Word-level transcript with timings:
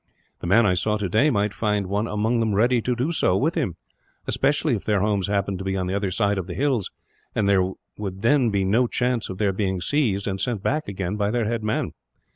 The 0.39 0.47
man 0.47 0.65
I 0.65 0.73
saw 0.73 0.97
today 0.97 1.29
might 1.29 1.53
find 1.53 1.85
one 1.85 2.07
among 2.07 2.39
them 2.39 2.55
ready 2.55 2.81
to 2.81 2.95
do 2.95 3.11
so, 3.11 3.37
with 3.37 3.53
him; 3.53 3.75
especially 4.25 4.73
if 4.75 4.83
their 4.83 5.01
homes 5.01 5.27
happened 5.27 5.59
to 5.59 5.63
be 5.63 5.77
on 5.77 5.85
the 5.85 5.93
other 5.93 6.09
side 6.09 6.39
of 6.39 6.47
the 6.47 6.55
hills, 6.55 6.89
and 7.35 7.47
there 7.47 7.73
would 7.99 8.23
then 8.23 8.49
be 8.49 8.63
no 8.65 8.87
chance 8.87 9.29
of 9.29 9.37
their 9.37 9.53
being 9.53 9.79
seized, 9.79 10.25
and 10.27 10.41
sent 10.41 10.63
back 10.63 10.87
again, 10.87 11.17
by 11.17 11.29
their 11.29 11.45
headman. 11.45 11.91